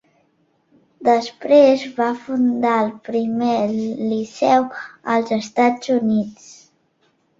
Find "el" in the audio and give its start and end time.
2.85-2.89